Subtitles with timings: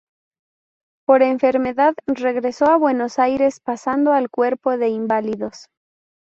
[1.05, 5.67] Por enfermedad regresó a Buenos Aires pasando al Cuerpo de Inválidos.